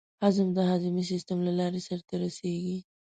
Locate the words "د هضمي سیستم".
0.57-1.37